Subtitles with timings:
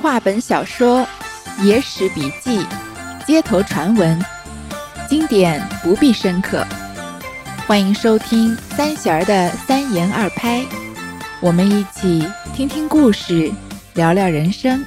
[0.00, 1.04] 话本小说、
[1.64, 2.64] 野史笔记、
[3.26, 4.16] 街头传闻，
[5.08, 6.64] 经典不必深刻。
[7.66, 10.64] 欢迎收听三弦儿的三言二拍，
[11.42, 12.24] 我们一起
[12.54, 13.52] 听听故事，
[13.94, 14.86] 聊聊人生。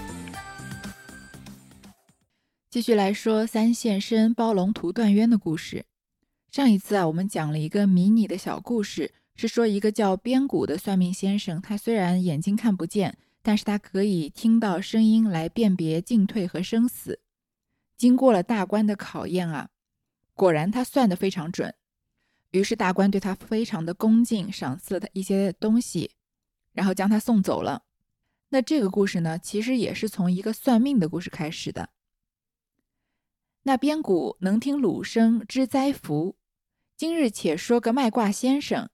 [2.69, 5.83] 继续来说三现身包龙图断渊的故事。
[6.49, 13.17] 上一次啊，我们讲了一个迷你的小故事，是说一个叫边谷的算命先生，他虽然眼睛看不见。
[13.41, 17.21] 但是他可以听到声音来辨别进退和生死。
[17.97, 19.69] 经过了大官的考验啊，
[20.33, 21.75] 果然他算得非常准。
[22.51, 26.11] 于是大官对他非常的恭敬，赏赐了他一些东西，
[26.73, 27.83] 然后将他送走了。
[28.49, 31.89] 那这个故事呢，其实也是从一个算命的故事开始的。
[33.63, 36.35] 那边谷能听鲁声知灾福。
[36.97, 38.89] 今日且说个卖卦先生，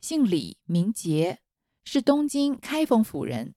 [0.00, 1.40] 姓李，名杰，
[1.84, 3.54] 是东京开封府人。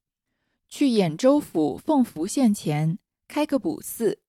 [0.75, 4.23] 去兖州府奉福县前开个卜寺，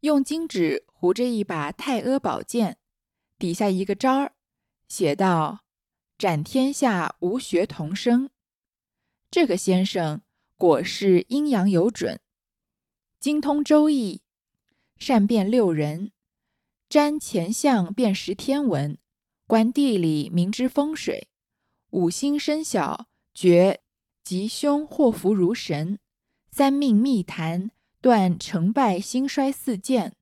[0.00, 2.78] 用金纸糊着一把太阿宝剑，
[3.38, 4.32] 底下一个章儿，
[4.88, 5.64] 写道
[6.16, 8.30] ：“斩天下无学童生。”
[9.30, 10.22] 这个先生
[10.56, 12.18] 果是阴阳有准，
[13.20, 14.22] 精通周易，
[14.96, 16.12] 善辨六人，
[16.88, 18.96] 占前相辨识天文，
[19.46, 21.28] 观地理明知风水，
[21.90, 23.81] 五星生肖绝。
[24.24, 25.98] 吉凶祸福如神，
[26.50, 27.70] 三命密谈
[28.00, 30.12] 断成败兴衰四件。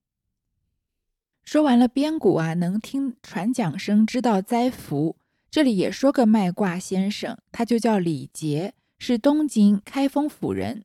[1.45, 5.17] 说完了边鼓啊，能听传讲声知道灾福。
[5.51, 10.85] 这里也说个卖卦先生，他就叫李杰，是东京开封府人。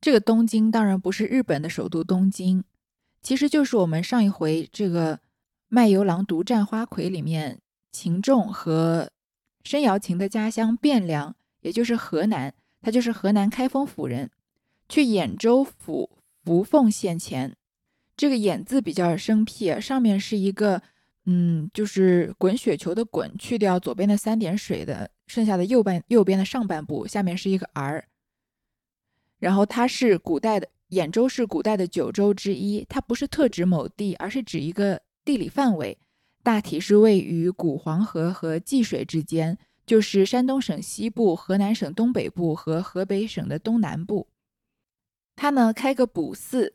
[0.00, 2.62] 这个东京当然不是日本的首都东京，
[3.22, 5.18] 其实就是我们上一回这个
[5.68, 9.10] 卖油郎独占花魁里面秦仲和
[9.64, 11.34] 申瑶琴的家乡汴梁。
[11.66, 14.30] 也就是河南，他就是河南开封府人，
[14.88, 16.08] 去兖州府
[16.44, 17.56] 扶凤县前，
[18.16, 20.80] 这个兖字比较生僻，上面是一个，
[21.24, 28.06] 嗯，就是滚雪球的滚，去掉左边的三点水的，剩下的右半右边的上半部，下面是一个儿。
[29.40, 35.98] 然后它是古代的兖州是古代的九州之一，它不是特指某地，而是指一个地理范围，
[36.44, 39.58] 大体是位于古黄河和济水之间。
[39.86, 44.26] 就是山东省西部、河南省东北部和河北省的东南部。
[45.36, 46.74] 他呢开个卜寺，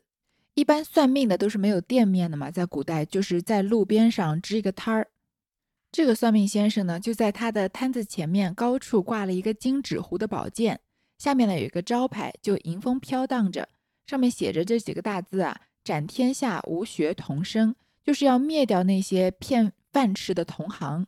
[0.54, 5.08] 一般算命的都是没有店面的嘛，在古代就是在路边上支一个摊儿。
[5.90, 10.80] 这个算命先生呢，就在他的摊子前面高处挂了一个金纸糊的宝剑，
[11.18, 13.68] 下面呢有一个招牌，就迎风飘荡着，
[14.06, 21.06] 上面写着这几个大字啊：“斩天下无学童生”，就是要灭掉那些骗饭吃的同行。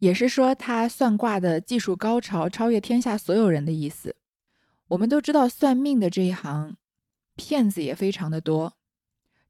[0.00, 4.16] 也是说他算卦的技术高超，超越天下所有人的意思。
[4.88, 6.76] 我们都知道算命的这一行，
[7.36, 8.74] 骗子也非常的多。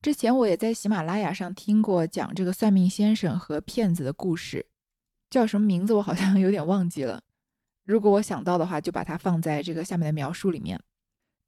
[0.03, 4.66] 之前我也在喜马拉雅上听过讲这个算命先生和骗子的故事，
[5.31, 7.22] 叫什么名字我好像有点忘记了。
[7.84, 10.81] 如果我想到的话，就把它放在这个下面的描述里面。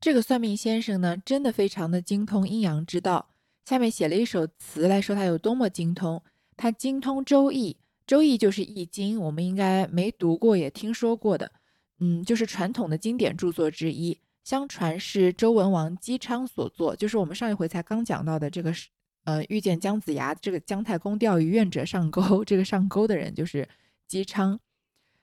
[0.00, 3.30] 这个算命先生呢，真的非常的精通阴阳之道。
[3.64, 6.22] 下面写了一首词来说他有多么精通，
[6.56, 7.76] 他精通周易。
[8.06, 11.52] 周易就是易经，我们应该没读过也听说过的，
[12.00, 14.18] 嗯，就是传统的经典著作之一。
[14.44, 18.88] 相传是周文王姬昌所作，就是我们上一回才刚讲到的这个是，
[19.24, 23.68] 呃，遇见姜子牙这个姜太公钓鱼愿者上钩，这个上钩的人就是
[24.08, 24.58] 姬昌。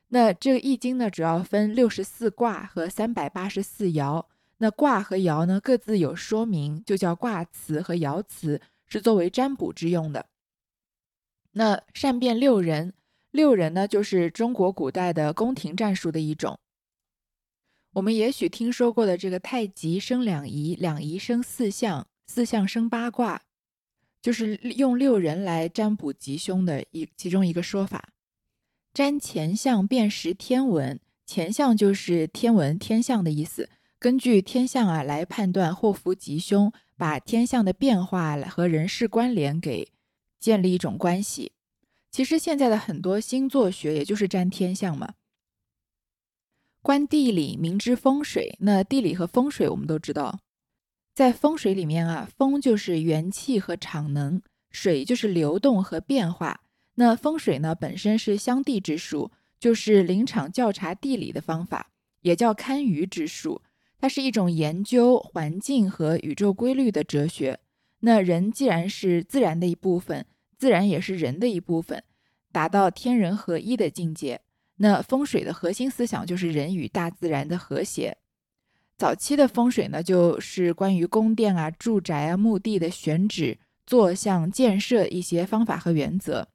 [0.07, 4.25] 那这个易经呢，主要分六十四卦和三百八十四爻。
[4.59, 10.25] 那卦和爻呢，各自有说明，就叫卦辞和爻辞，是作为占卜之用的。
[11.59, 12.93] 那善变六人，
[13.31, 16.57] 六人呢，就是中国古代的宫廷战术的一种。
[17.91, 23.41] 我们也许听说过的这个太极生两仪，两仪生四象，四象生八卦，
[24.21, 28.07] 就是用六人来占卜吉凶的一其中一个说法。
[28.93, 33.69] 占前相辨识天文，前相就是天文天象的意思，
[33.99, 39.91] 根据天象啊来判断祸福吉凶，把天象的变化和人事关联给。
[40.39, 41.51] 建立一种关系，
[42.09, 45.13] 其实现在的很多星座学也就是占天象嘛。
[46.81, 48.55] 观地理，明知风水。
[48.59, 50.39] 那地理和风水我们都知道，
[51.13, 54.41] 在风水里面啊，风就是元气和场能，
[54.71, 56.61] 水就是流动和变化。
[56.95, 61.91] 那风水呢，本身是相地之术，就是临场调查地理的方法，
[62.21, 63.61] 也叫堪舆之术。
[63.97, 67.59] 它是一种研究环境和宇宙规律的哲学。
[67.99, 70.25] 那人既然是自然的一部分，
[70.57, 72.03] 自然也是人的一部分，
[72.51, 74.41] 达到天人合一的境界。
[74.77, 78.17] 那风水的核心思想就是人与大自然的和谐。
[78.97, 86.49] 早期的风水呢，就是关于宫殿啊、住宅啊、墓地的选址、坐向、建设一些方法和原则。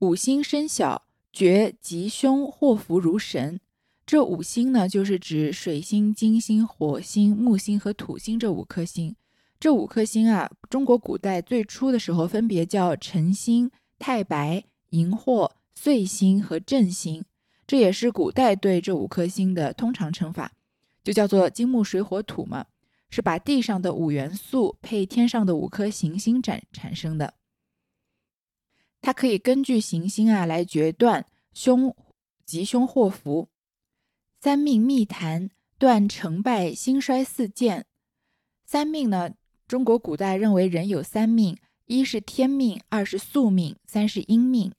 [0.00, 3.60] 五星生肖觉吉凶祸福如神。
[4.06, 9.16] 这五星呢，就是指水星、金星、火星、木星和土星这五颗星。
[9.60, 17.24] 这五颗星啊，中国古代最初的时候分别叫辰星、太白、荧惑、岁星和正星，
[17.66, 20.52] 这也是古代对这五颗星的通常称法，
[21.02, 22.66] 就叫做金木水火土嘛，
[23.10, 27.34] 是把地上的五元素配天上的五颗行星展产生的。
[29.00, 31.94] 它可以根据行星啊来决断凶
[32.44, 33.48] 吉凶祸福。
[34.40, 37.86] 三命密谈断成败兴衰四件。
[38.64, 39.30] 三命呢？
[39.68, 44.72] 中国古代认为人有三命：一是天命，二是宿命，三是阴命。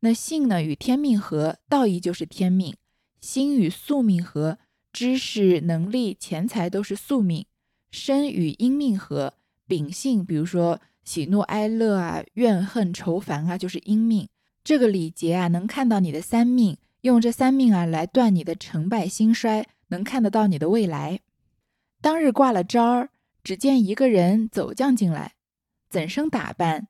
[0.00, 2.74] 那性呢与天命合，道义就是天命；
[3.20, 4.58] 心与宿命合，
[4.92, 7.42] 知识、能力、钱财都是宿命；
[7.90, 9.34] 身与阴命合，
[9.66, 14.28] 秉性，比如说喜怒哀乐啊、怨恨愁烦啊，就是阴命。
[14.62, 16.78] 这个礼节啊，能看到你的三命。
[17.00, 21.18] 用这三命啊来断你的成败兴衰，能看得到你的未来。
[22.00, 23.10] 当日挂了招儿，
[23.46, 25.36] 只见一个人走将进来，
[25.88, 26.88] 怎生打扮？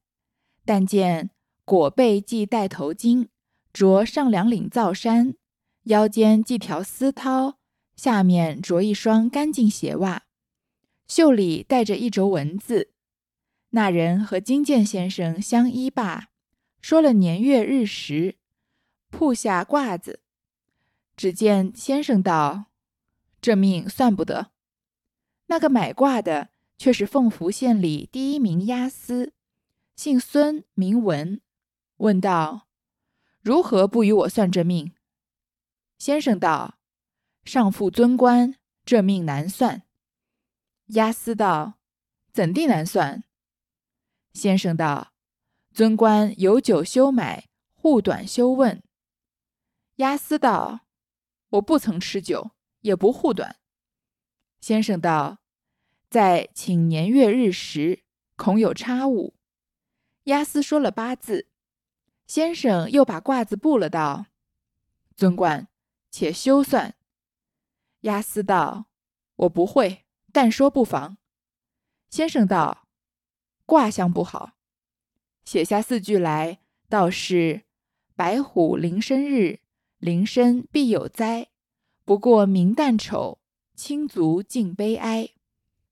[0.65, 1.29] 但见
[1.67, 3.29] 裹背系带头巾，
[3.75, 5.35] 着上两领皂衫，
[5.83, 7.57] 腰间系条丝绦，
[7.95, 10.23] 下面着一双干净鞋袜，
[11.07, 12.95] 袖里带着一轴文字。
[13.73, 16.29] 那人和金剑先生相依罢，
[16.81, 18.37] 说了年月日时。
[19.11, 20.21] 铺下褂子，
[21.19, 22.69] 只见先生道
[23.43, 24.53] ：“这命算不得。”
[25.47, 29.33] 那个买卦的却是凤福县里第一名押司，
[29.95, 31.41] 姓孙名文，
[31.99, 32.67] 问道
[33.41, 34.93] ：“如何不与我算这命？”
[35.99, 36.79] 先生道
[37.45, 39.85] ：“上父尊官，这命难算。”
[40.89, 41.79] 押司道
[42.33, 43.25] ：“怎地难算？”
[44.35, 45.13] 先生道
[45.73, 48.83] ：“尊官有酒休买，护短休问。”
[49.97, 50.81] 押司道
[51.51, 52.51] ：“我不曾吃酒，
[52.81, 53.57] 也不护短。”
[54.67, 55.39] 先生道
[56.11, 58.03] ：“在请年月日时，
[58.35, 59.37] 恐有差误。”
[60.27, 61.47] 押司说了八字，
[62.27, 64.27] 先生又把卦子布了，道
[65.15, 65.69] ：“尊官，
[66.11, 66.97] 且休算。”
[68.03, 68.87] 押司道
[69.47, 71.19] ：“我不会，但说不妨。”
[72.11, 72.89] 先生道
[73.67, 74.55] ：“卦象不好，
[75.45, 76.59] 写下四句来，
[76.89, 77.63] 道是
[78.17, 79.61] 白虎临生日。”
[79.99, 81.51] 临深必有灾，
[82.05, 83.39] 不过明旦丑，
[83.77, 85.29] 亲族尽悲哀。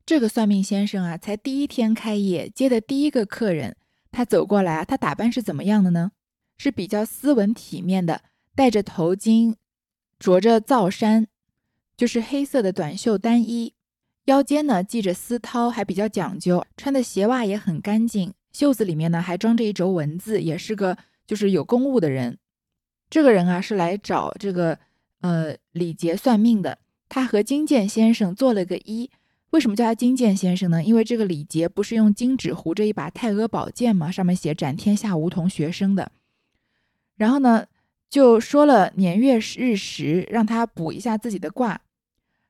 [0.06, 3.76] 这个算命先生啊，才第一天开业，接的第一个客人，
[4.10, 6.12] 他走过来啊，他打扮是怎么样的呢？
[6.56, 8.22] 是比较斯文体面的，
[8.54, 9.56] 戴着头巾，
[10.18, 11.26] 着着皂衫，
[11.96, 13.74] 就是黑色的短袖单衣，
[14.26, 20.96] 腰间呢系着丝绦，还比较讲究，穿的鞋袜也很干净，袖子里面呢还装着一轴文字，也是个
[21.26, 22.38] 就是有公务的人。
[23.10, 24.78] 这个人啊是来找这个
[25.22, 26.78] 呃李杰算命的，
[27.14, 29.08] 他和金剑先生做了个揖。
[29.50, 30.82] 为什么叫他金剑先生呢？
[30.82, 34.10] 因为这个李杰不是用金纸糊着一把太阿宝剑吗？
[34.10, 36.10] 上面写“斩天下无同学生”的。
[37.16, 37.66] 然后呢，
[38.10, 41.82] 就说了年月日时，让他补一下自己的卦。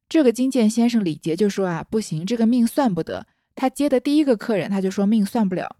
[0.08, 3.26] 这个金剑先生李杰就说啊，不行，这个命算不得。
[3.54, 5.76] 他接的第一个客人，他就说命算不了。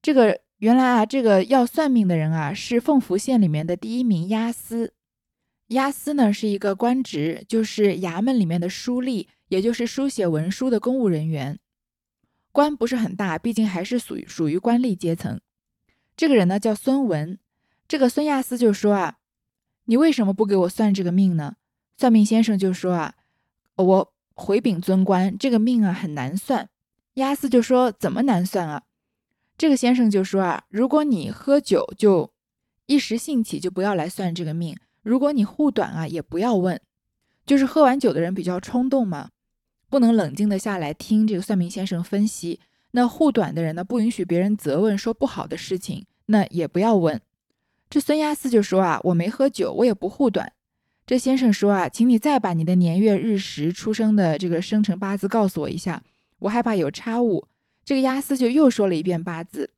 [0.00, 0.40] 这个。
[0.58, 4.94] 原来啊，这个要算命的人啊，是凤福县里面的第一名押司。
[5.74, 11.58] 押司呢是一个官职，就是衙门里面的书吏，也就是书写文书的公务人员。
[12.52, 15.40] 官不是很大，毕竟还是属于属于官吏阶层。
[16.16, 17.38] 这个人呢叫孙文。
[17.88, 19.16] 这个孙押司就说啊
[19.86, 21.56] ：“你为什么不给我算这个命呢？”
[21.98, 23.14] 算命先生就说啊
[23.76, 26.70] ：“我回禀尊官，这个命啊很难算。”
[27.14, 28.84] 押司就说：“怎么难算啊？”
[29.58, 32.32] 这个先生就说啊，如果你喝酒就
[32.86, 36.80] 一时兴起，就不要来算这个命；如果你护短啊，也不要问。
[37.46, 39.28] 就是喝完酒的人比较冲动嘛，
[39.90, 42.58] 不能冷静的下来听这个算命先生分析。
[42.92, 47.20] 那护短的人呢，不允许别人责问说不好的事情，那也不要问。
[47.90, 50.52] 这孙押司就说啊，我没喝酒，我也不护短。
[51.06, 56.02] 这先生说啊，请你再把你的年月日时出生的这个生辰八字告诉我一下，
[56.38, 57.46] 我害怕有差误。
[57.84, 59.68] 这个押司就又说了一遍八字，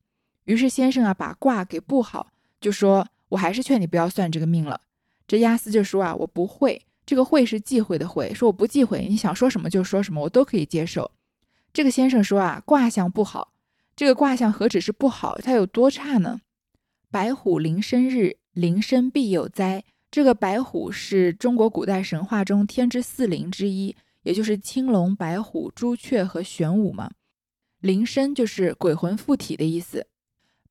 [0.45, 2.29] 于是先生啊把卦给布好，
[2.61, 4.83] 就说：“我还是劝你不要算这个命了。”
[5.27, 11.11] 这押司就说：“啊，我不会，这个会是忌讳的会，说我不忌讳，你想说什么就说什么，我都可以接受。”
[11.73, 13.53] 这个先生说：“啊，卦象不好，
[13.95, 16.41] 这个卦象何止是不好，它有多差呢？
[17.11, 19.85] 白虎临生日，临生必有灾。
[20.11, 23.95] 这个白虎是中国古代神话中天之四灵之一。”
[24.27, 27.13] 也就是青龙、白虎、朱雀和玄武嘛。
[27.79, 30.09] 临身就是鬼魂附体的意思。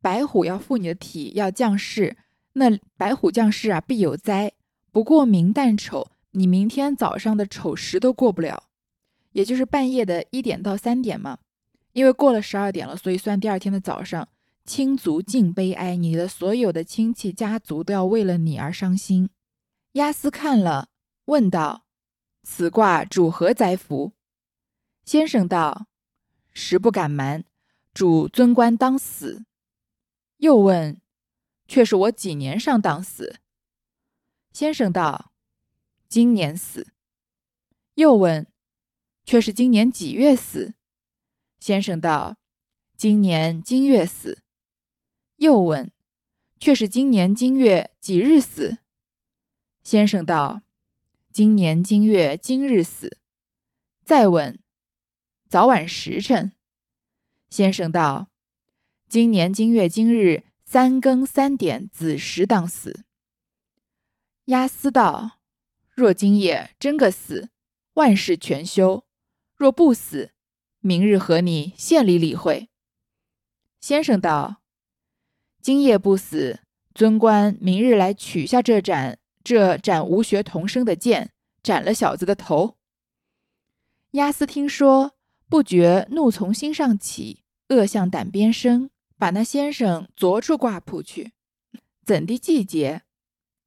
[0.01, 2.17] 白虎要附你的体，要降世。
[2.57, 4.53] 那白虎降世啊，必有灾。
[4.91, 8.63] 不过明旦丑，你明天早上的丑时都过不了，
[9.33, 11.38] 也就是半夜的一点到三点嘛。
[11.93, 14.27] 因为过了十二点了，所以算第二天的早上。
[14.65, 19.29] 亲族尽悲哀，你的所有的亲戚家族都要为了你而伤心。
[19.91, 20.89] 押司看了，
[21.25, 21.85] 问道
[22.41, 24.13] ：“此卦主何灾福？”
[25.05, 25.85] 先生道
[26.51, 27.43] ：“实不敢瞒，
[27.93, 29.45] 主尊官当死。”
[30.38, 31.00] 又问
[31.67, 33.39] ：“却是我几年上当死？”
[34.51, 35.31] 先生道
[36.07, 36.88] ：“今年死。”
[37.95, 38.48] 又问
[39.25, 40.74] ：“却是今年几月死？”
[41.60, 42.38] 先生道
[42.98, 44.41] ：“今年今月死。”
[45.38, 45.91] 又问
[46.60, 48.77] ：“却是今年今月几日死？”
[49.84, 50.62] 先生道
[51.31, 53.17] ：“今年今月今日死。”
[54.05, 54.60] 再问
[55.50, 56.53] ：“早晚时辰？”
[57.50, 58.29] 先生道
[59.10, 60.43] ：“今年今月今日
[60.75, 63.05] 三更三点子时当死。”
[64.51, 65.39] 押司道
[65.96, 67.48] ：“若今夜真个死，
[67.94, 69.05] 万事全休；
[69.55, 70.32] 若不死，
[70.82, 72.67] 明日和你县里理会。”
[73.79, 74.58] 先生道。
[75.62, 76.60] 今夜不死，
[76.94, 81.32] 尊官明日来取下这盏这盏无学童生的剑，
[81.63, 82.75] 斩了小子的头。
[84.12, 85.13] 押司听说，
[85.48, 91.31] 不觉怒从心上起，恶向胆边生，把那先生捉出挂铺去。
[92.05, 93.01] 怎地季节？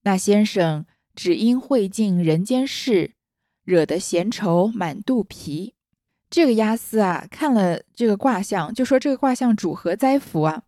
[0.03, 3.13] 那先生只因会尽人间事，
[3.65, 5.75] 惹得闲愁满肚皮。
[6.31, 10.63] 这个押司啊，看了这个卦象，就说这个卦象主何灾福啊？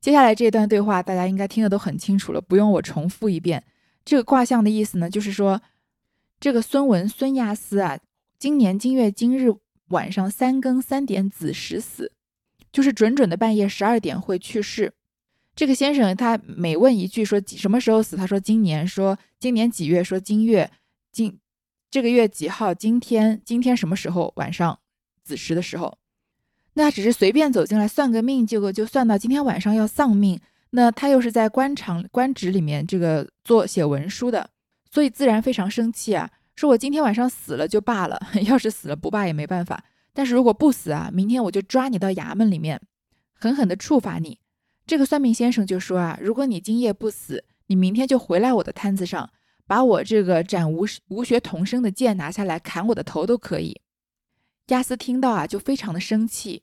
[0.00, 3.64] 接下来这段对话，大家应该听得都很清楚了，不用我重复一遍。
[4.04, 5.60] 这个卦象的意思呢，就是说，
[6.40, 8.00] 这个孙文孙押司啊，
[8.38, 9.52] 今年今月今日
[9.88, 12.12] 晚上三更三点子时死，
[12.72, 14.92] 就是准准的半夜十二点会去世。
[15.54, 20.70] 这个先生他每问一句说几什么时候死，他说今年，说今年几月，说今月，
[21.12, 21.38] 今
[21.90, 24.78] 这个月几号，今天今天什么时候晚上
[25.22, 25.98] 子时的时候。
[26.74, 30.40] 那只是随便走进来算个命，结果就算到今天晚上要丧命。
[30.70, 34.48] 那他又是在官场官职里面这个做写文书的，
[34.90, 39.84] 所以自然非常生气啊，说我今天晚上死了就罢了， 要是死了不罢也没办法。
[40.14, 42.80] 但是如果不死啊，明天我就抓你到衙门里面，
[43.32, 44.38] 狠狠地处罚你。
[44.86, 49.30] 这个算命先生就说啊，如果你今夜不死，你明天就回来我的摊子上，
[49.66, 53.80] 把我这个斩无无学童生的剑拿下来砍我的头都可以。
[54.68, 56.62] 亚斯听到啊，就非常的生气，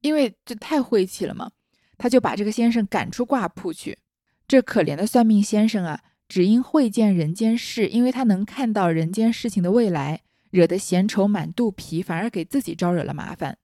[0.00, 1.50] 因为这太晦气了嘛，
[1.98, 3.98] 他就把这个先生赶出卦铺去。
[4.46, 10.20] 这可怜的算命先生啊，只因会见人间事，因为他能看到人间事情的未来，
[10.54, 13.58] 惹得闲愁满肚皮，反而给自己招惹了麻烦。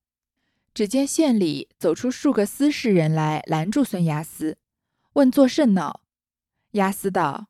[0.75, 4.59] 只见县里走出数个司事人来，拦住孙押司，
[5.13, 6.03] 问作甚恼。
[6.73, 7.47] 押司道：“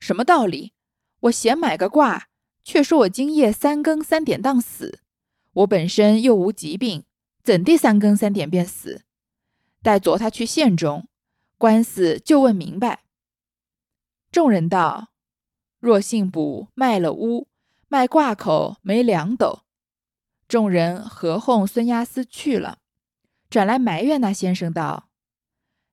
[0.00, 0.72] 什么道理？
[1.20, 2.26] 我闲买个卦，
[2.64, 5.02] 却说我今夜三更三点当死。”
[5.54, 7.04] 我本身又无疾病，
[7.44, 9.02] 怎地三更三点便死？
[9.82, 11.08] 待昨他去县中，
[11.56, 13.04] 官司就问明白。
[14.32, 15.08] 众人道
[15.78, 17.47] ：“若信卜卖了屋，
[17.88, 19.64] 卖挂口没两斗。”
[20.46, 22.78] 众人合哄孙押司去了，
[23.50, 25.08] 转来埋怨那先生道：“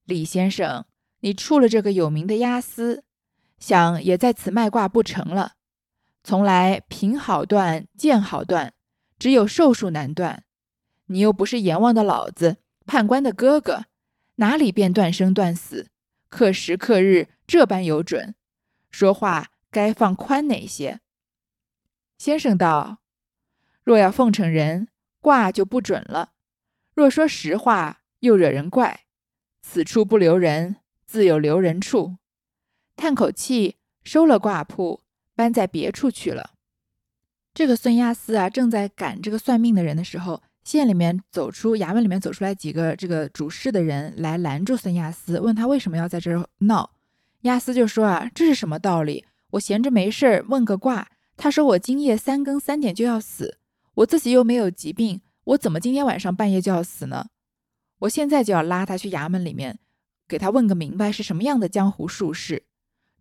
[0.06, 0.86] 李先生，
[1.22, 3.04] 你出了这个有名的押司，
[3.58, 5.54] 想也在此卖卦不成了？
[6.24, 8.74] 从来凭好断，见好断。”
[9.18, 10.44] 只有寿数难断，
[11.06, 13.86] 你又不是阎王的老子，判官的哥哥，
[14.36, 15.88] 哪里便断生断死？
[16.28, 18.36] 刻时刻日这般有准，
[18.92, 21.00] 说话该放宽哪些？
[22.18, 23.00] 先生道：
[23.84, 24.88] 若要奉承人，
[25.20, 26.30] 卦就不准了；
[26.94, 29.02] 若说实话，又惹人怪。
[29.62, 32.18] 此处不留人，自有留人处。
[32.96, 35.02] 叹口气，收了卦铺，
[35.36, 36.52] 搬在别处去了。
[37.54, 46.92] 这个孙亚斯啊，正在赶这个算命的人的时候，县里面走出衙门里面走出来几个这个主事的人来拦住孙亚斯，问他为什么要在这儿闹。
[47.42, 49.26] 亚斯就说啊，这是什么道理？
[49.52, 51.08] 我闲着没事儿问个卦，
[51.38, 53.58] 他说我今夜三更三点就要死，
[53.96, 57.28] 我自己又没有疾病，我怎么今天晚上半夜就要死呢？
[58.00, 59.80] 我现在就要拉他去衙门里面，
[60.28, 62.64] 给他问个明白是什么样的江湖术士。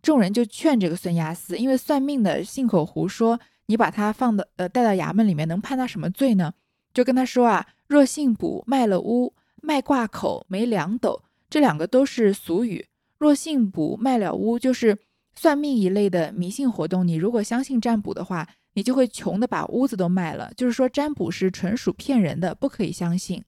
[0.01, 3.39] 众人就劝这个孙亚斯，因为算命的信口胡说。
[3.67, 6.53] 你把他放的呃带到衙门里面，能判他什么罪呢？
[6.93, 12.87] 就跟他说啊，若信卜卖了屋，卖挂口没两斗，这两个都是俗语。
[13.17, 14.99] 若信卜卖了屋，就是
[15.35, 17.07] 算命一类的迷信活动。
[17.07, 20.51] 你如果相信占卜的话，你就会穷的把屋子都卖了。
[20.55, 23.43] 就是说，占卜是纯属骗人的，不可以相信。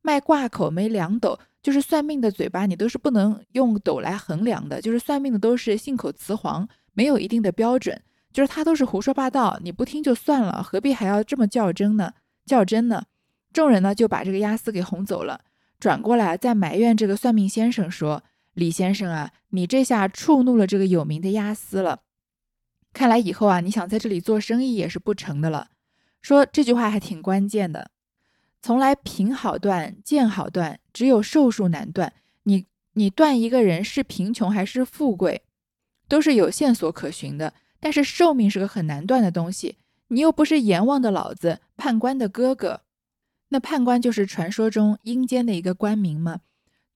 [0.00, 4.80] 卖挂口没两斗，就是算命的嘴巴，你都是不能用斗来衡量的。
[4.80, 8.00] 就是算命的都是信口雌黄，没有一定的标准，
[8.32, 9.58] 就是他都是胡说八道。
[9.62, 12.12] 你不听就算了，何必还要这么较真呢？
[12.44, 13.04] 较真呢？
[13.52, 15.42] 众人呢就把这个押司给哄走了，
[15.78, 18.24] 转过来再埋怨这个算命先生说
[18.54, 22.02] ：“李先生啊，你这下触怒了这个有名的押司了。
[22.92, 25.70] 看来以后啊，你想在这里做生意也是不成的了。”
[26.20, 27.90] 说这句话还挺关键的。
[28.60, 32.12] 从来贫好断，贱好断，只有寿数难断。
[32.44, 35.42] 你你断一个人是贫穷还是富贵，
[36.06, 37.54] 都是有线索可循的。
[37.80, 39.78] 但是寿命是个很难断的东西。
[40.08, 42.82] 你又不是阎王的老子，判官的哥哥。
[43.48, 46.40] 那判官就是传说中阴间的一个官名嘛，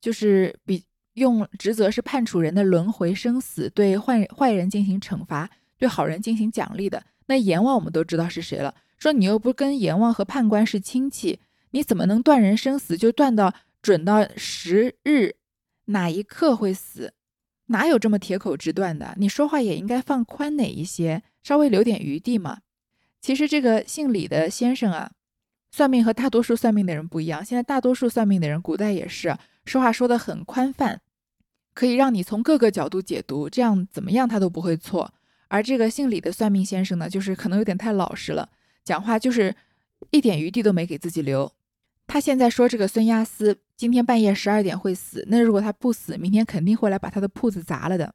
[0.01, 0.85] 就是比
[1.17, 7.03] 用职责是判处人的轮回生死，对坏坏人进行惩罚，对好人进行奖励的。
[7.27, 8.75] 那阎王我们都知道是谁了。
[8.99, 11.41] 说你又不跟阎王和判官是亲戚。
[11.73, 15.35] 你怎么能断人生死就断到准到十日
[15.87, 17.13] 哪一刻会死？
[17.67, 19.15] 哪有这么铁口直断的？
[19.19, 22.61] 你说话也应该放宽哪一些，稍微留点余地嘛。
[23.21, 25.11] 其实这个姓李的先生啊，
[25.71, 27.45] 算命和大多数算命的人不一样。
[27.45, 31.01] 现在大多数算命的人，古代也是说话说的很宽泛，
[31.77, 35.13] 可以让你从各个角度解读，这样怎么样他都不会错。
[35.49, 38.49] 而这个姓李的算命先生呢，就是可能有点太老实了，
[38.83, 39.55] 讲话就是
[40.11, 41.53] 一点余地都没给自己留。
[42.07, 48.15] 他现在说这个孙亚斯今天半夜十二点会死，那如果他不死，明天肯定会来把他的铺子砸了的。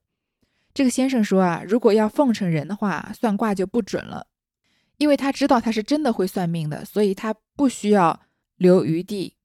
[0.73, 4.25] 这个先生说啊，如果要奉承人的话，算卦就不准了，
[4.97, 8.21] 因为他知道他是真的会算命的，所以他不需要
[8.57, 9.35] 留余地。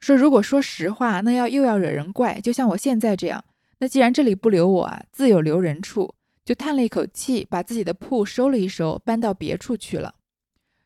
[0.00, 3.44] 说如果说实话，那要又要惹人怪，就像我现在这样。
[3.78, 10.14] 那既然这里不留我啊，自有留人处，就叹了一口气，把自己的铺收了一收，搬到别处去了。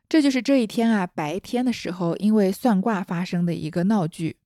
[0.07, 4.37] 这就是这一天啊，白天的时候，因为算卦发生的一个闹剧。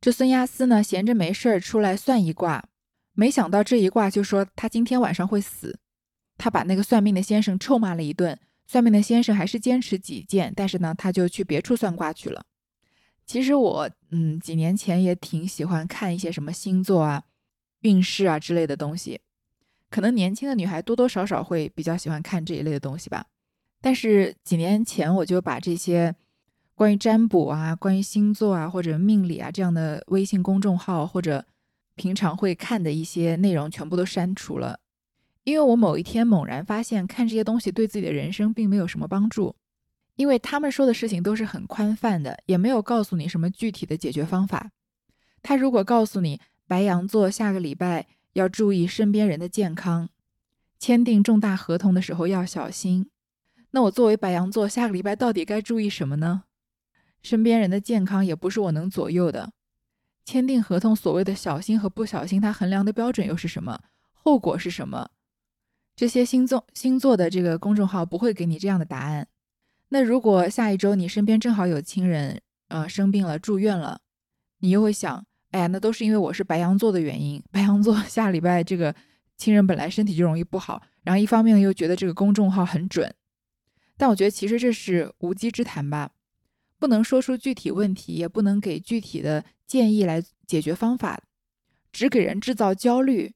[0.00, 2.64] 这孙亚斯呢，闲着没事儿出来算一卦，
[3.14, 5.78] 没想到这一卦就说他今天晚上会死。
[6.38, 8.38] 他把那个算命的先生臭骂了一顿。
[8.66, 12.46] 算命的先生还是坚持己见，但是呢，他就去别处算卦去了。
[13.26, 17.24] 其实我嗯，几年前也挺喜欢看一些什么星座啊、
[17.80, 19.20] 运势啊之类的东西。
[19.90, 23.26] 可能年轻的女孩多多少少会比较喜欢看这一类的东西吧。
[23.80, 26.14] 但是几年前我就把这些
[26.76, 31.44] 关于占卜啊、关于星座啊或者命理啊这样的微信公众号或者
[31.96, 34.78] 平常会看的一些内容全部都删除了，
[35.42, 39.56] 因为我某一天猛然发现看这些东西对自己的人生并没有什么帮助，
[40.16, 44.70] 因为他们说的事情都是很宽泛的，也没有告诉你什么具体的解决方法。
[45.42, 50.08] 他如果告诉你白羊座下个礼拜要注意身边人的健康，
[50.78, 53.10] 签订重大合同的时候要小心。
[53.72, 56.44] 那我作为白羊座，下个礼拜到底该注意什么呢？
[57.22, 59.52] 身边人的健康也不是我能左右的。
[60.24, 63.80] 签订合同所谓的小心和不小心，它衡量的标准又是什么？
[64.12, 65.10] 后果是什么？
[65.96, 69.28] 这些星座星座的这个公众号不会给你这样的答案。
[69.90, 74.00] 那如果下一周你身边正好有亲人，呃，生病了住院了，
[74.58, 77.42] 你又会想，哎呀，那都是因为我是白羊座的原因。
[77.52, 78.94] 白羊座 下礼拜这个
[79.36, 83.14] 亲人本来身体就容易不好，然后一方面又觉得这个公众号很准。
[83.96, 86.10] 但我觉得其实这是无稽之谈吧，
[86.80, 91.22] 不能说出具体问题，也不能给具体的建议来解决方法，
[91.92, 93.32] 只给人制造焦虑。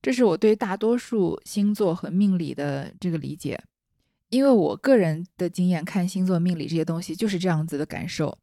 [0.00, 3.60] 这是我对大多数星座和命理的这个理解，
[4.30, 8.38] 因为我个人的经验看星座命理这些东西就是这样子的感受。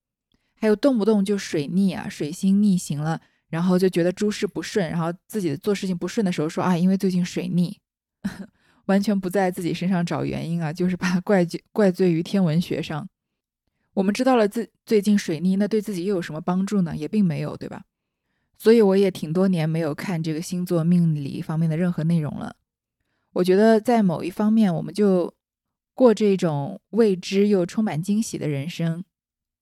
[0.57, 7.77] 还有动不动就水逆啊，水星逆行了，然后就觉得诸事不顺，然后自己做事情不顺的时候说啊，因为最近水逆。
[8.85, 13.07] 完全不在自己身上找原因啊，就是把怪罪怪罪于天文学上。
[13.95, 16.95] 我们知道了自最近水逆，那对自己又有什么帮助呢？
[16.95, 17.83] 也并没有，对吧？
[18.57, 22.55] 所以我也挺多年没有看这个星座命理方面的任何内容了。
[23.33, 25.33] 我觉得在某一方面，我们就
[25.95, 29.03] 过这种未知又充满惊喜的人生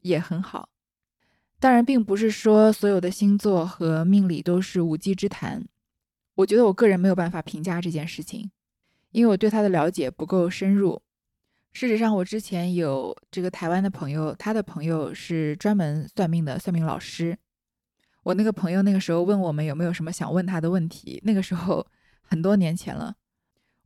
[0.01, 0.67] 也很好。
[1.59, 5.65] 当然，并不是说所有的星座和命理都是无稽之谈。
[6.35, 8.51] 我觉得我个人没有办法评价这件事情。
[9.11, 10.99] 因为我对他的了解不够深入。
[11.71, 17.37] 事实上，我之前有这个台湾的朋友，他的朋友是专门算命的算命老师。
[18.23, 21.85] 我那个朋友那个时候问我们有没有什么想问他的问题，那个时候
[22.23, 23.15] 很多年前了，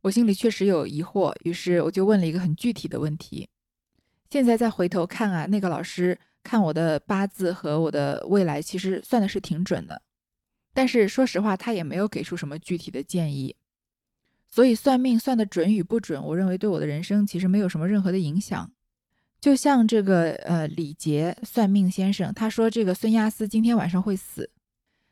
[0.02, 3.48] 我心里确实有疑惑，于是我就问了一个很具体的问题。
[4.30, 10.02] 现在再回头看啊，那个老师看我的八字和我的未来，其实算的是挺准的。
[10.72, 13.56] 但是说实话，他也没有给出什么具体的建议。
[14.50, 18.70] 所以算命算的准与不准，我认为对我的人生其实没有什么任何的影响。
[19.40, 24.50] 就像这个呃李杰算命先生，他说这个孙亚斯今天晚上会死，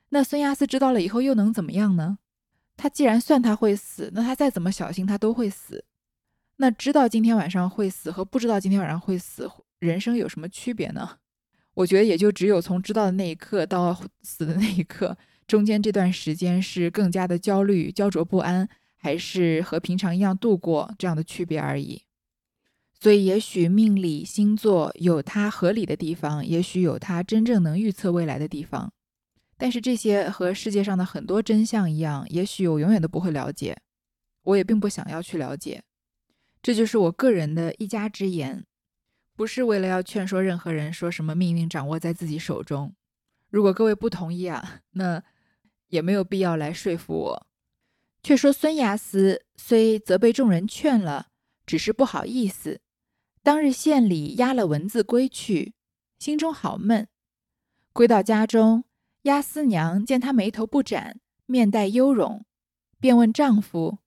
[0.08, 2.18] 那孙亚斯知道了以后又能怎么样呢？
[2.76, 5.84] 他既然算他会死，那他再怎么小心他都会死。
[6.58, 11.18] 那知道今天晚上会死和不知道今天晚上会死，人生有什么区别呢？
[11.74, 22.02] 我觉得也就只有从知道的那一刻到死的那一刻，中间这段时间是更加的焦虑、焦灼不安，还是和平常一样度过这样的区别而已。
[22.98, 28.90] 所以，也许命理星座有它合理的地方，也许有它真正能预测未来的地方。
[29.58, 33.76] 但是这些和世界上的很多真相一样，也许我永远都不会了解，
[34.42, 35.82] 我也并不想要去了解。
[36.62, 38.64] 这就是我个人的一家之言，
[39.34, 42.94] 不是为了要劝说任何人说什么命运掌握在自己手中。
[43.50, 45.22] 如果各位不同意啊， 那
[45.88, 47.46] 也没有必要来说服我。
[48.22, 51.28] 却说孙牙思虽责备众人劝了，
[51.64, 52.80] 只是不好意思。
[53.42, 55.74] 当日县里押了文字归去，
[56.18, 57.06] 心中好闷。
[57.92, 58.84] 归到家中，
[59.26, 62.46] 押司娘见他眉头不展，面带忧容，
[63.00, 63.98] 便问丈夫：“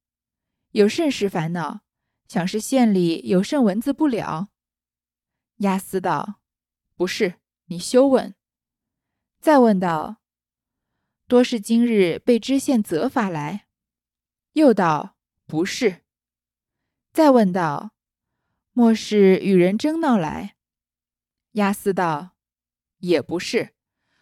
[0.71, 1.81] 有甚事烦恼？”
[2.29, 4.47] 想是县里有甚文字不了？
[5.57, 6.39] 押司道
[6.95, 8.33] ：“不是，你休问。”
[9.41, 10.21] 再问道
[11.27, 13.67] ：“多是今日被知县责罚来？”
[14.53, 16.03] 又道：“不是。”
[17.11, 17.91] 再问道
[18.71, 20.55] ：“莫是与人争闹来？”
[21.53, 22.37] 押司道
[22.99, 23.73] ：“也不是。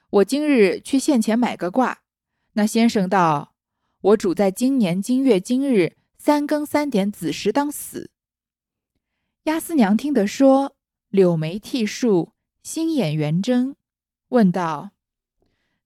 [0.09, 2.03] 我今日去县前买个卦，
[2.53, 3.55] 那先生道
[4.01, 8.11] ：‘我主在今年今月今日。’”三更三点子时当死。
[9.43, 10.75] 押司娘听得说，
[11.07, 13.75] 柳眉剃竖，心眼圆睁，
[14.29, 14.91] 问道：“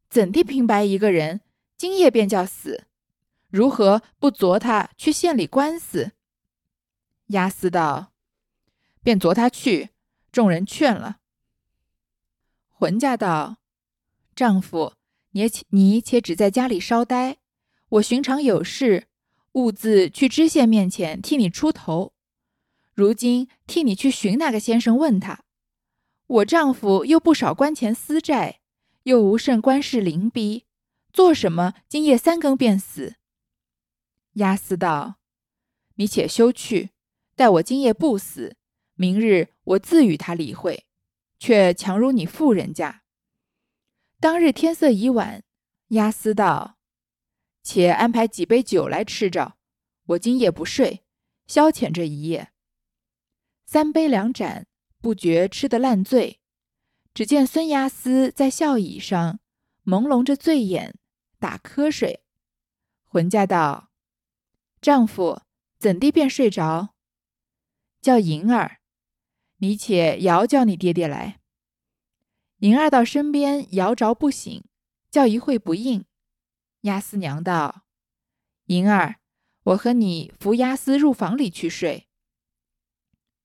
[0.10, 1.42] 怎地平白一个人，
[1.78, 2.88] 今夜便叫死？
[3.50, 6.14] 如何不昨他去县里官司？”
[7.28, 8.14] 押司道
[9.04, 9.90] ：“便昨他去，
[10.32, 11.20] 众人劝了。”
[12.70, 13.58] 浑家道
[14.36, 14.94] ：“丈夫，
[15.32, 17.38] 你且你且只在家里稍待，
[17.90, 19.08] 我寻常有事。”
[19.54, 22.14] 兀自去知县面前替你出头，
[22.94, 25.44] 如今替你去寻那个先生问他，
[26.26, 28.62] 我丈夫又不少官钱私债，
[29.04, 30.64] 又无甚官事临逼，
[31.12, 33.16] 做什么今夜三更便死？
[34.36, 35.16] 押司道
[35.96, 36.92] ：“你且休去，
[37.36, 38.56] 待我今夜不死，
[38.96, 40.86] 明日我自与他理会，
[41.38, 43.01] 却强如你妇人家。”
[44.22, 45.44] 当日天色已晚，
[45.88, 46.78] 押司道。
[47.64, 49.58] 且安排几杯酒来吃着，
[50.10, 51.04] 我今夜不睡，
[51.48, 52.52] 消遣这一夜。
[53.66, 54.68] 三杯两盏，
[55.02, 56.40] 不觉吃得烂醉。
[57.16, 59.40] 只见孙押司在笑椅上，
[59.86, 60.94] 朦胧着醉眼，
[61.40, 62.24] 打瞌睡。
[63.06, 63.90] 浑家道
[64.80, 65.42] ：“丈夫
[65.80, 66.94] 怎地便睡着？”
[68.00, 68.82] 叫银儿，
[69.58, 71.41] 你且摇叫你爹爹来。
[72.62, 74.64] 银儿到身边摇着不醒，
[75.10, 76.06] 叫一会不应。
[76.82, 77.86] 押司娘道
[78.68, 79.16] ：“银儿，
[79.64, 82.08] 我和你扶押司入房里去睡。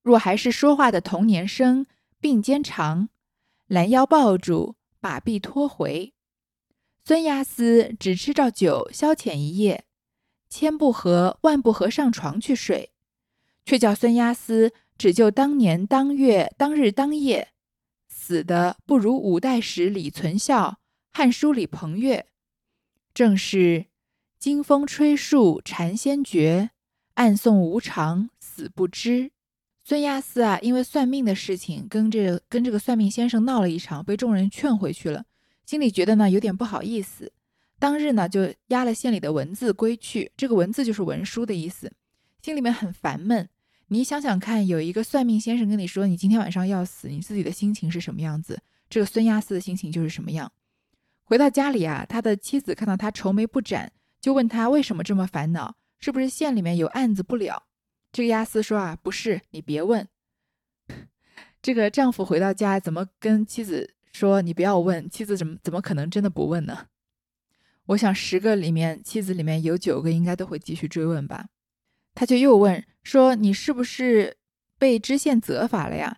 [0.02, 1.87] 若还是说话的童年声，
[2.20, 3.09] 并肩长，
[3.66, 6.12] 拦腰抱住，把臂拖回。
[7.02, 9.87] 孙押司只吃着酒消遣一夜，
[10.50, 12.92] 千不合万不合上床去睡，
[13.64, 17.55] 却叫孙押司只就当年当月当日当夜，
[18.08, 20.68] 死的不如五代史李存孝，
[21.12, 22.26] 《汉书》里彭越。”
[23.14, 23.86] 正是
[24.38, 26.70] 金风吹树禅先觉，
[27.14, 29.30] 暗送无常死不知。
[29.82, 35.24] 孙亚斯啊，因为算命的事情跟这跟这个算命先生闹了一场，被众人劝回去了，
[35.64, 37.32] 心里觉得呢有点不好意思。
[37.78, 41.92] 当日呢就押了县里的文字归去，这个文字就是文书的意思，
[42.42, 43.48] 心里面很烦闷。
[43.88, 48.61] 你想想看，有一个算命先生跟你说你今天晚上要死，你自己的心情是什么样子？
[48.90, 50.51] 这个孙亚斯的心情就是什么样？
[51.22, 57.64] 回到家里啊，他的妻子看到他愁眉不展，就问他为什么这么烦恼，是不是县里面有案子不了？
[58.11, 60.09] 这个亚斯说啊，不是，你别问。
[61.62, 65.09] 这个丈夫回到家，怎么跟妻子说你不要问？
[65.09, 66.87] 妻子怎么怎么可能真的不问呢？
[67.87, 71.46] 我想十个里面，妻子里面有九个应该都会继续追问吧。
[72.16, 74.37] 他就又问说，你是不是
[74.79, 76.16] 被知县责罚了呀？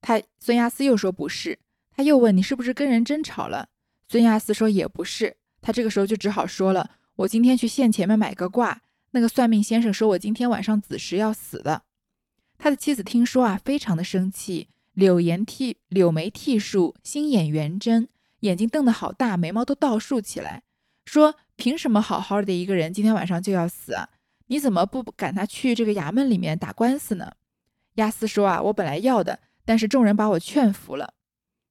[0.00, 1.60] 他孙亚斯又说不是。
[1.90, 3.68] 他又问你是不是跟人争吵了？
[4.08, 11.82] 孙亚斯说：“也不是。”他这个时候就只好说了：“我今天去县前面买个卦，那个算命先生说我今天晚上子时要死的。”
[12.58, 18.08] 他的妻子听说啊，非常的生气，柳眼剃柳眉剃竖，心眼圆睁，
[18.40, 20.62] 眼睛瞪得好大，眉毛都倒竖起来，
[21.04, 24.08] 说：“凭什么好好的一个人今天晚上就要死啊？
[24.46, 27.32] 你怎么不赶他去这个衙门里面打官司呢？”
[27.96, 31.14] 亚斯说：“啊，我本来要的，但是众人把我劝服了。”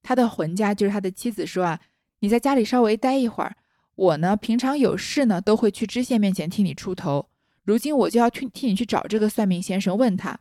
[0.02, 1.80] 他的浑家就是他的妻子说：“啊，
[2.20, 3.56] 你在家里稍微待一会儿，
[3.94, 7.28] 我呢平常有事呢都会去知县面前替你出头。
[7.64, 10.38] 如今我就要去替你去找这个算命先生，问他，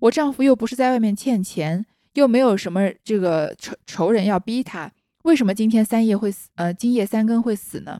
[0.00, 4.92] 我丈夫又不是在外面欠钱，又没有什么这个仇仇人要逼他。”
[5.24, 6.50] 为什么今天三夜会死？
[6.54, 7.98] 呃，今夜三更会死呢？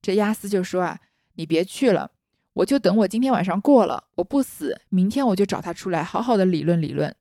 [0.00, 1.00] 这亚斯就说啊，
[1.34, 2.12] 你别去了，
[2.54, 7.14] 我就等我今天晚上过了，我不死，明天我就找他出来，好好的理论理论。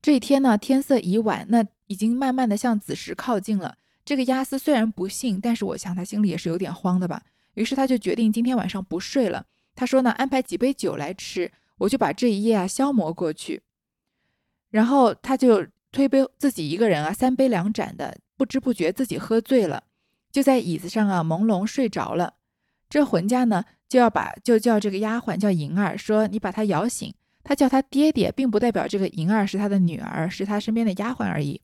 [0.00, 3.76] 这一天呢，天色已晚，那已经慢慢的向子时靠近了。
[4.04, 7.22] 这个亚斯虽然不信，但是我想他心里也是有点慌的吧。
[7.54, 9.46] 于是他就决定今天晚上不睡了。
[9.76, 13.62] 他说呢，安排几杯酒来吃，我就把这一夜啊消磨过去。
[14.70, 18.18] 然后他就推杯自己一个人啊，三杯两盏的。
[18.36, 19.84] 不知不觉自己喝醉了，
[20.32, 22.34] 就在椅子上啊朦胧睡着了。
[22.92, 27.14] 这浑家呢就要把就叫这个丫鬟叫银儿，说你把她摇醒。
[27.42, 31.60] 他叫他爹爹，并不代表这个银儿是他的女儿，是他身边的丫鬟而已。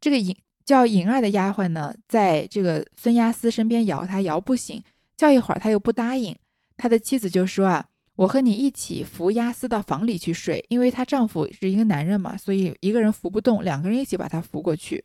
[0.00, 4.82] 这个银叫银儿的丫鬟呢，在这个孙押司身边摇他，摇不醒，
[5.16, 6.36] 叫一会儿他又不答应。
[6.76, 15.04] 他的妻子就说啊，我和你一起扶押司到房里去睡，因为她丈夫是一个男人嘛，所以一个人扶不动，两个人一起把他扶过去。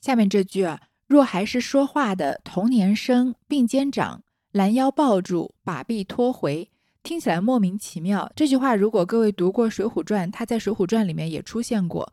[0.00, 4.22] 下面这句啊，若还是说话的同年生，并肩长，
[4.56, 6.70] 拦腰抱住，把臂拖回，
[7.02, 8.32] 听起来莫名其妙。
[8.34, 12.10] 这句话如果各位读过《水浒传》，它在《水浒传》里面也出现过，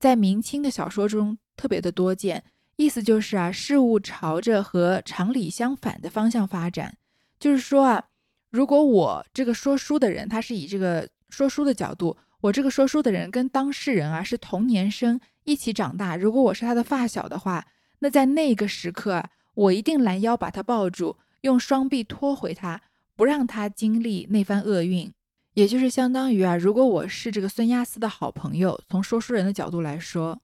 [0.00, 2.42] 在明清的小说中特别的多见。
[2.74, 6.96] 意思就是啊，事物朝着和常理相反的方向发展。
[7.38, 8.04] 就是说啊，
[8.50, 15.20] 如果我这个说书的人，他是以这个说书的角度，我这个说书的人跟当事人啊是同年生。
[15.44, 16.16] 一起长大。
[16.16, 17.64] 如果我是他的发小的话，
[18.00, 19.22] 那在那个时刻，
[19.54, 22.80] 我一定拦腰把他抱住，用双臂拖回他，
[23.14, 25.12] 不让他经历那番厄运。
[25.52, 30.40] 也就是相当于啊，如果我是这个孙亚斯的好朋友，从说书人的角度来说，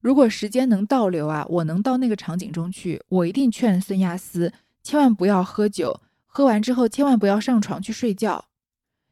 [0.00, 8.46] 如果时间能倒流啊，我能到那个场景中去，我一定劝孙亚斯千万不要喝酒，喝完之后千万不要上床去睡觉，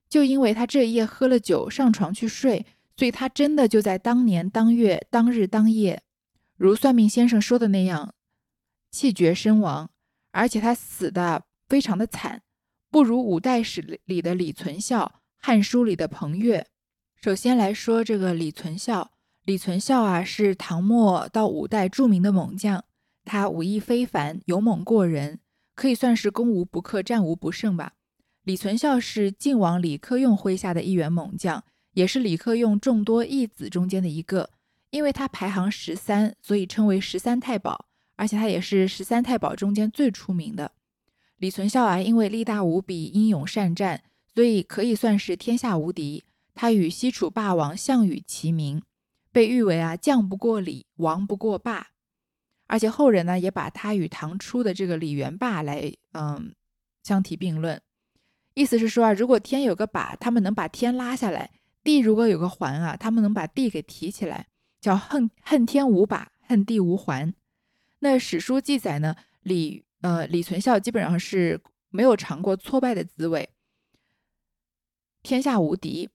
[0.08, 2.66] 就因为他这一夜喝了酒上床去睡。
[2.96, 6.02] 所以他真的就在当年当月当日当夜，
[6.56, 8.12] 如算命先生说的那样，
[8.90, 9.90] 气绝身亡，
[10.38, 12.40] 而且他死的非常的惨，
[12.92, 16.64] 不如五代史里的李存孝、汉书里的彭越。
[17.20, 19.10] 首先来说这个李存孝，
[19.44, 22.84] 李存孝啊是唐末到五代著名的猛将，
[23.24, 25.40] 他武艺非凡，勇猛过人，
[25.74, 27.94] 可以算是攻无不克、战无不胜吧。
[28.44, 31.64] 李存孝是晋王李克用麾下的一员猛将。
[31.94, 34.50] 也是李克用众多义子中间的一个，
[34.90, 37.86] 因为他排行十三，所以称为十三太保，
[38.18, 40.72] 而且他也是十三太保中间最出名的。
[41.36, 44.02] 李存孝啊，因为力大无比，英勇善战，
[44.34, 46.24] 所以可以算是天下无敌。
[46.52, 48.82] 他与西楚霸王项羽齐名，
[49.30, 51.86] 被誉为啊将不过李，王不过霸。
[52.66, 56.52] 而且后人呢，也把他与唐初的这个李元霸来嗯
[57.04, 57.80] 相提并论，
[58.54, 61.52] 意思是说啊，如果天有个把，他们能把天拉下来。
[61.84, 64.48] 地如果有个环啊，他们能把地给提起来，
[64.80, 67.32] 叫恨恨天无把，恨地无环。
[68.00, 73.48] 那史书记载呢，李呃李存孝基本上是没有尝过挫败的滋味，
[75.22, 76.08] 天下无敌。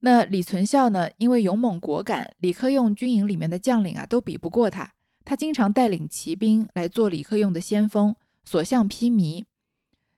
[0.00, 4.92] 那李存孝呢，因为勇猛果敢，李克用军营里面的将领啊都比不过他，
[5.24, 9.44] 他经常带领骑兵来做李克用的先锋，所向披靡，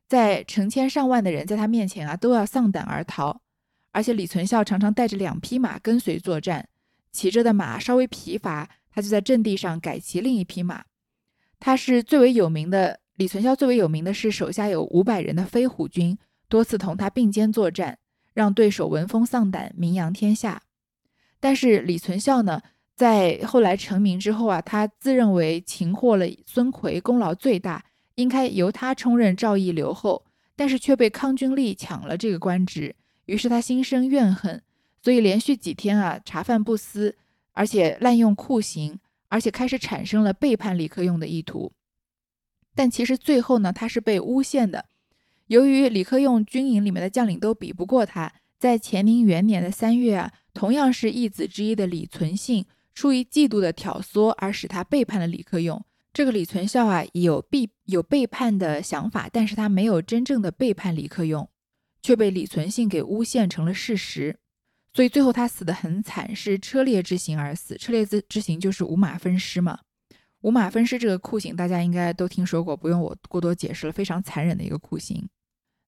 [0.06, 3.40] 在成千上万的人在他面前啊都要丧胆而逃。
[3.92, 6.68] 而且李存孝常常带着两匹马跟随作战，
[7.10, 10.84] 骑着的马稍微疲乏，他就在阵地上改骑另一匹马。
[11.60, 16.16] 他是最为有名的，李存孝最为有名的是手下有五百人的飞虎军，
[16.48, 17.98] 多次同他并肩作战，
[18.32, 20.62] 让对手闻风丧胆，名扬天下。
[21.40, 22.62] 但是李存孝呢，
[22.94, 30.24] 在后来成名之后啊，他自认为擒获了孙奎，功劳最大，应该由他充任赵义留后，
[30.56, 32.94] 但是却被康君立抢了这个官职。
[33.26, 34.62] 于是他心生怨恨，
[35.02, 37.16] 所以连续几天啊茶饭不思，
[37.52, 41.72] 而且滥用酷刑，而且开始产生了背叛李克用的意图。
[42.74, 44.86] 但其实最后呢，他是被诬陷的。
[45.46, 55.84] 由于李克用军营里面的将领都比不过他，在乾宁元年的三月啊，同样是义子之一的李存信，出于嫉妒的挑唆而使他背叛了李克用。
[56.12, 61.48] 这个李存孝啊，有必有背叛的想法，但是他没有真正的背叛李克用。
[62.00, 64.38] 却被李存信给诬陷成了事实，
[64.98, 67.78] 所以最后他死得很惨，是车裂之刑而死。
[67.78, 69.78] 车裂之之刑就是五马分尸嘛。
[70.40, 75.28] 五马分尸这个酷刑大家应该都听说过，不用我过多解释了，非常残忍的一个酷刑。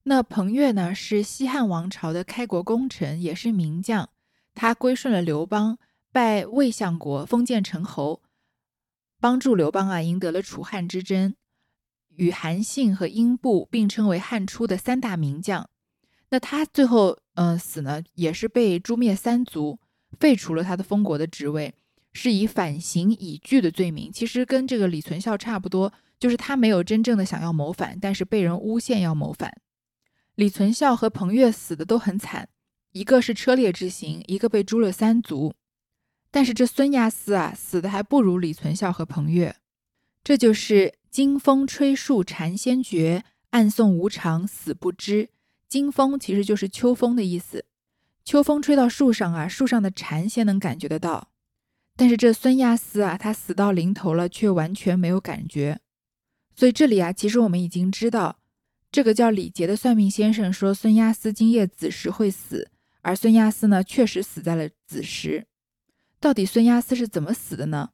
[0.03, 4.07] 那彭越呢，是西汉王朝的开国功臣，也是名将。
[4.55, 5.77] 他归顺了刘邦，
[6.13, 8.21] 拜魏相国，封建成侯，
[9.19, 11.35] 帮助刘邦啊赢得了楚汉之争，
[12.15, 15.69] 与韩信和英布并称为汉初的三大名将。
[16.29, 19.79] 那他最后嗯死呢，也是被诛灭三族，
[20.19, 21.73] 废除了他的封国的职位，
[22.11, 24.11] 是以反行以拒的罪名。
[24.11, 29.51] 其实跟这个李存孝差不多，就是他没有真正的想要谋反，但是被人诬陷要谋反。
[30.35, 32.49] 李存孝和彭越死的都很惨，
[32.91, 35.53] 一个是车裂之刑，一个被诛了三族。
[36.29, 39.55] 但是这孙亚思啊，死的还不如李存孝和彭越。
[40.23, 45.29] 这就是“惊风吹树蝉先绝，暗送无常死不知”。
[45.71, 47.63] 惊风其实就是秋风的意思，
[48.25, 51.29] 秋风吹到树上啊，树上的蝉先能感觉得到。
[51.95, 55.79] 但是这孙亚思啊，他死到临头了，却完全没有感觉。
[56.57, 58.39] 所以这里啊，其实我们已经知道。
[58.91, 65.47] 这个叫李杰的算命先生说，孙亚思今夜子时会死，而孙亚思呢，确实死在了子时。
[66.19, 67.91] 到底孙亚思是怎么死的呢？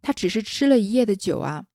[0.00, 1.66] 他只是吃了一夜的酒啊，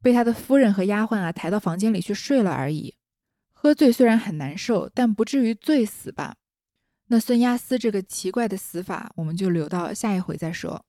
[0.00, 2.94] 被他的夫人和丫鬟啊抬到房间里去睡了而已。
[3.62, 6.36] 喝醉虽然很难受，但不至于醉死吧？
[7.08, 10.86] 那孙亚斯这个奇怪的死法，我们就留到下一回再说。